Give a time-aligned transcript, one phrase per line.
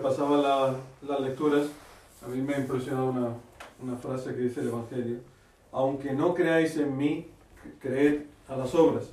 [0.00, 0.76] pasaba la,
[1.06, 1.68] las lecturas,
[2.24, 3.28] a mí me ha impresionado una,
[3.82, 5.18] una frase que dice el Evangelio,
[5.72, 7.28] aunque no creáis en mí,
[7.78, 9.12] creed a las obras.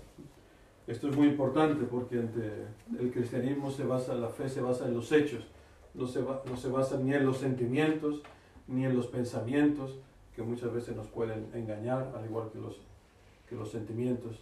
[0.87, 5.11] Esto es muy importante porque el cristianismo se basa, la fe se basa en los
[5.11, 5.45] hechos,
[5.93, 8.21] no se, no se basa ni en los sentimientos,
[8.67, 9.97] ni en los pensamientos,
[10.35, 12.77] que muchas veces nos pueden engañar, al igual que los,
[13.49, 14.39] que los sentimientos.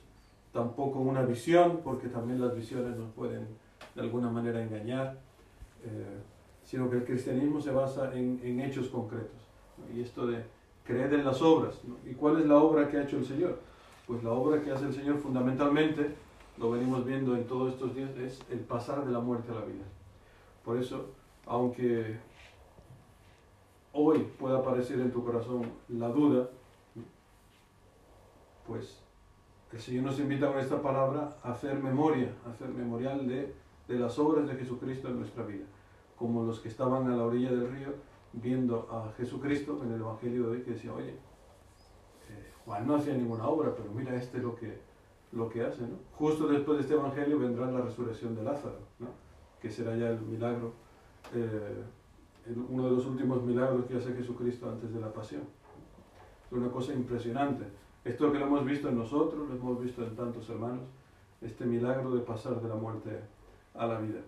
[0.53, 3.47] Tampoco una visión, porque también las visiones nos pueden
[3.95, 5.17] de alguna manera engañar,
[5.83, 6.21] eh,
[6.65, 9.47] sino que el cristianismo se basa en, en hechos concretos.
[9.95, 10.43] Y esto de
[10.83, 11.79] creer en las obras.
[12.05, 13.59] ¿Y cuál es la obra que ha hecho el Señor?
[14.07, 16.15] Pues la obra que hace el Señor fundamentalmente,
[16.57, 19.65] lo venimos viendo en todos estos días, es el pasar de la muerte a la
[19.65, 19.83] vida.
[20.63, 21.11] Por eso,
[21.45, 22.17] aunque
[23.93, 26.49] hoy pueda aparecer en tu corazón la duda,
[28.67, 29.01] pues
[29.71, 33.53] el Señor nos invita con esta palabra a hacer memoria, a hacer memorial de,
[33.87, 35.65] de las obras de Jesucristo en nuestra vida,
[36.17, 37.93] como los que estaban a la orilla del río
[38.33, 43.13] viendo a Jesucristo en el Evangelio de hoy que decía, oye, eh, Juan no hacía
[43.13, 44.79] ninguna obra, pero mira este lo que,
[45.31, 45.81] lo que hace.
[45.81, 45.97] ¿no?
[46.13, 49.07] Justo después de este Evangelio vendrá la resurrección de Lázaro, ¿no?
[49.61, 50.73] que será ya el milagro,
[51.33, 51.83] eh,
[52.69, 55.43] uno de los últimos milagros que hace Jesucristo antes de la pasión.
[56.45, 57.65] Es una cosa impresionante.
[58.03, 60.83] Esto que lo hemos visto en nosotros, lo hemos visto en tantos hermanos,
[61.41, 63.19] este milagro de pasar de la muerte
[63.73, 64.19] a la vida.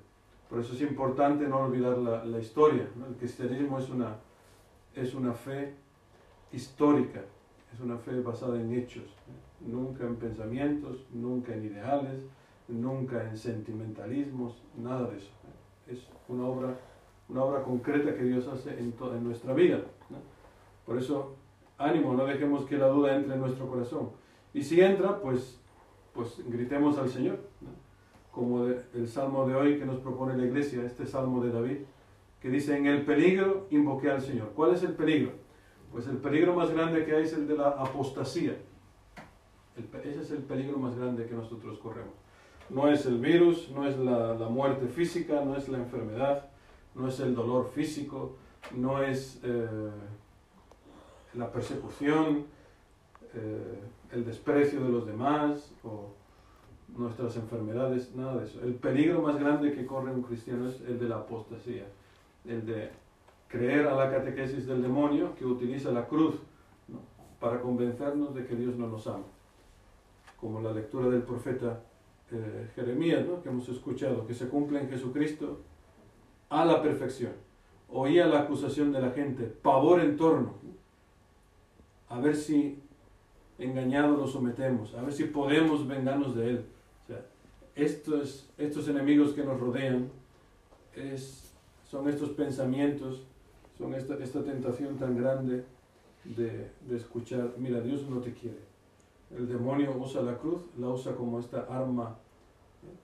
[0.49, 2.87] Por eso es importante no olvidar la, historia.
[3.07, 4.15] El cristianismo es una,
[4.95, 5.73] es una fe
[6.53, 7.21] histórica,
[7.73, 9.03] es una fe basada en hechos,
[9.59, 12.21] nunca en pensamientos, nunca en ideales,
[12.69, 15.31] nunca en sentimentalismos, nada de eso.
[15.87, 16.77] Es una obra,
[17.27, 19.81] una obra concreta que Dios hace en, en nuestra vida.
[20.85, 21.35] Por eso,
[21.77, 24.11] ánimo, no dejemos que la duda entre en nuestro corazón.
[24.53, 25.59] Y si entra, pues,
[26.13, 27.39] pues gritemos al Señor
[28.37, 31.77] como el salmo de hoy que nos propone la iglesia, este salmo de David,
[32.39, 34.51] que dice, en el peligro invoqué al Señor.
[34.55, 35.31] ¿Cuál es el peligro?
[35.91, 38.55] Pues el peligro más grande que hay es el de la apostasía.
[40.03, 42.13] ese es el peligro más grande que nosotros corremos.
[42.69, 46.47] No es el virus, no es la, muerte física, no es la enfermedad,
[46.93, 48.35] no es el dolor físico,
[48.75, 49.89] no es eh,
[51.33, 52.45] la persecución,
[53.33, 53.79] eh,
[54.11, 55.73] el desprecio de los demás
[56.95, 58.61] nuestras enfermedades, nada de eso.
[58.61, 61.85] El peligro más grande que corre un cristiano es el de la apostasía,
[62.45, 62.89] el de
[63.47, 66.35] creer a la catequesis del demonio que utiliza la cruz
[67.39, 69.25] para convencernos de que Dios no nos ama.
[70.39, 71.81] Como la lectura del profeta
[72.31, 75.59] eh, Jeremías, que hemos escuchado, que se cumple en Jesucristo
[76.49, 77.33] a la perfección.
[77.89, 80.55] Oía la acusación de la gente, pavor en torno,
[82.09, 82.81] a ver si
[83.57, 86.65] engañado lo sometemos, a ver si podemos vengarnos de él
[87.77, 90.09] estos, estos enemigos que nos rodean
[90.95, 91.53] es,
[91.85, 93.23] son estos pensamientos,
[93.77, 95.63] son esta, esta tentación tan grande
[96.23, 98.57] de, de, escuchar, mira, Dios no te quiere.
[99.35, 102.17] El demonio usa la cruz, la usa como esta arma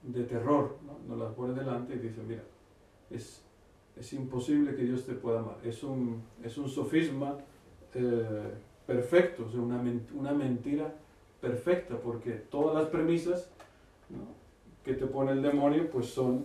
[0.02, 0.98] de terror, ¿no?
[1.08, 2.42] nos la pone delante y dice, mira,
[3.10, 3.42] es,
[3.96, 5.58] es imposible que Dios te pueda amar.
[5.62, 7.38] Es un, es un sofisma
[7.94, 8.54] eh,
[8.86, 9.80] perfecto, o una,
[10.14, 10.92] una mentira
[11.40, 13.50] perfecta, porque todas las premisas
[14.10, 14.43] ¿no?
[14.84, 16.44] Que te pone el demonio, pues son,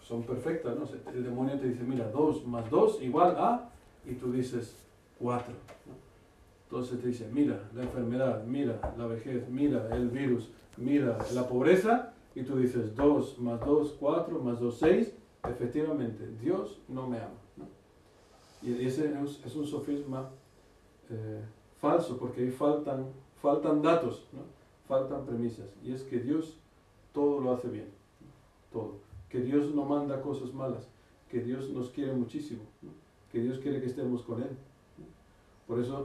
[0.00, 0.84] son perfectas, ¿no?
[1.12, 3.70] El demonio te dice, mira, 2 más 2 igual a,
[4.06, 4.76] y tú dices
[5.18, 5.52] 4.
[6.64, 12.14] Entonces te dice, mira la enfermedad, mira la vejez, mira el virus, mira la pobreza,
[12.34, 15.14] y tú dices 2 más 2, 4, más 2, 6.
[15.48, 17.44] Efectivamente, Dios no me ama.
[18.62, 19.12] Y ese
[19.44, 20.30] es un sofisma
[21.10, 21.42] eh,
[21.78, 23.06] falso, porque ahí faltan,
[23.36, 24.40] faltan datos, ¿no?
[24.88, 25.66] faltan premisas.
[25.82, 26.58] Y es que Dios
[27.14, 27.88] todo lo hace bien,
[28.70, 28.96] todo.
[29.30, 30.90] Que Dios no manda cosas malas,
[31.30, 32.62] que Dios nos quiere muchísimo,
[33.32, 34.50] que Dios quiere que estemos con Él.
[35.66, 36.04] Por eso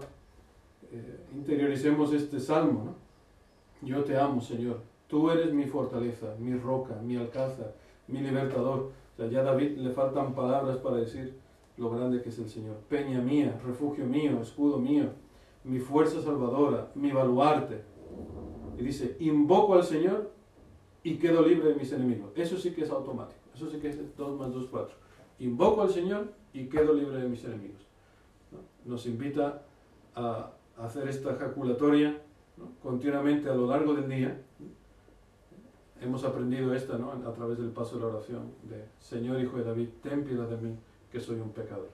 [0.92, 2.86] eh, interioricemos este salmo.
[2.86, 3.88] ¿no?
[3.88, 4.82] Yo te amo, Señor.
[5.08, 7.74] Tú eres mi fortaleza, mi roca, mi alcázar,
[8.08, 8.92] mi libertador.
[9.14, 11.34] O sea, ya a David le faltan palabras para decir
[11.78, 12.78] lo grande que es el Señor.
[12.88, 15.10] Peña mía, refugio mío, escudo mío,
[15.64, 17.82] mi fuerza salvadora, mi baluarte.
[18.78, 20.39] Y dice, invoco al Señor
[21.04, 22.32] y quedo libre de mis enemigos.
[22.36, 23.40] Eso sí que es automático.
[23.54, 24.96] Eso sí que es 2 más 2, 4.
[25.40, 27.82] Invoco al Señor y quedo libre de mis enemigos.
[28.86, 29.64] Nos invita
[30.16, 32.22] a hacer esta ejaculatoria
[32.82, 34.42] continuamente a lo largo del día.
[36.02, 37.12] Hemos aprendido esta ¿no?
[37.12, 40.58] a través del paso de la oración de Señor Hijo de David, ten piedad de
[40.58, 40.76] mí,
[41.12, 41.90] que soy un pecador.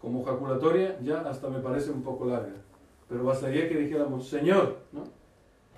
[0.00, 2.54] Como ejaculatoria ya hasta me parece un poco larga,
[3.08, 5.04] pero bastaría que dijéramos, Señor, ¿no?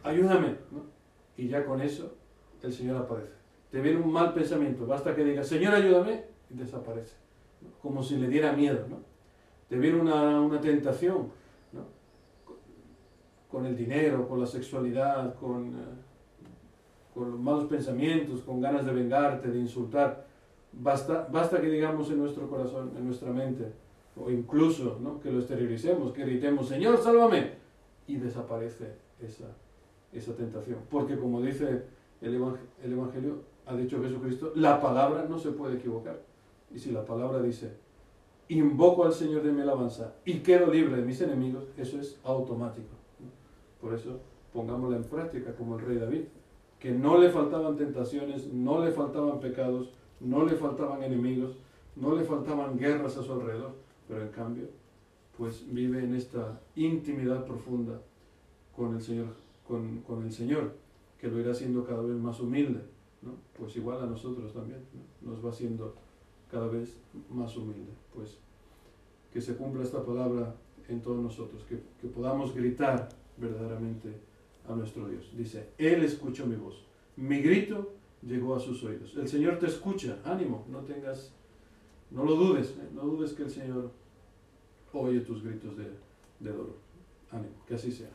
[0.05, 0.57] ayúdame.
[0.71, 0.92] ¿no?
[1.37, 2.15] Y ya con eso
[2.63, 3.33] el Señor aparece.
[3.71, 7.17] Te viene un mal pensamiento, basta que digas, Señor, ayúdame, y desaparece.
[7.81, 8.87] Como si le diera miedo.
[8.89, 8.99] ¿no?
[9.69, 11.31] Te viene una, una tentación
[11.73, 11.85] ¿no?
[13.51, 19.59] con el dinero, con la sexualidad, con, eh, malos pensamientos, con ganas de vengarte, de
[19.59, 20.27] insultar.
[20.73, 23.73] Basta, basta que digamos en nuestro corazón, en nuestra mente,
[24.17, 25.21] o incluso ¿no?
[25.21, 27.53] que lo exterioricemos, que gritemos, Señor, sálvame,
[28.07, 29.47] y desaparece esa,
[30.13, 30.79] esa tentación.
[30.91, 31.85] Porque como dice
[32.21, 32.35] el,
[32.83, 36.21] el Evangelio, ha dicho Jesucristo, la palabra no se puede equivocar.
[36.75, 37.73] Y si la palabra dice,
[38.49, 42.95] invoco al Señor de mi alabanza y quedo libre de mis enemigos, eso es automático.
[43.81, 44.21] Por eso
[44.53, 46.25] pongámosla en práctica como el rey David,
[46.79, 51.57] que no le faltaban tentaciones, no le faltaban pecados, no le faltaban enemigos,
[51.97, 53.75] no le faltaban guerras a su alrededor,
[54.09, 54.67] pero en cambio,
[55.37, 58.01] pues vive en esta intimidad profunda
[58.77, 59.35] con el Señor,
[59.67, 60.75] con, con el Señor,
[61.19, 62.81] que lo irá haciendo cada vez más humilde,
[63.23, 63.33] ¿no?
[63.57, 64.81] pues igual a nosotros también,
[65.21, 65.95] nos va haciendo
[66.51, 66.99] cada vez
[67.31, 67.93] más humilde.
[68.15, 68.39] Pues
[69.33, 70.55] que se cumpla esta palabra
[70.89, 74.13] en todos nosotros, que, que podamos gritar verdaderamente
[74.69, 75.31] a nuestro Dios.
[75.37, 76.85] Dice, Él escuchó mi voz,
[77.17, 77.93] mi grito
[78.23, 79.17] llegó a sus oídos.
[79.17, 81.33] El Señor te escucha, ánimo, no tengas,
[82.11, 82.89] no lo dudes, ¿eh?
[82.95, 83.91] no dudes que el Señor
[84.93, 85.85] oye tus gritos de,
[86.41, 86.77] de dolor.
[87.31, 88.11] Ánimo, que así sea.